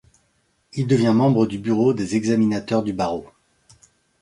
Il 0.73 0.87
devient 0.87 1.13
membre 1.15 1.45
du 1.45 1.59
Bureau 1.59 1.93
des 1.93 2.15
examinateurs 2.15 2.81
du 2.81 2.91
Barreau. 2.91 3.27